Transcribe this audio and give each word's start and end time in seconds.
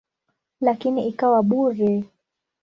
Lakini 0.61 1.07
ikawa 1.07 1.41
bure. 1.43 2.03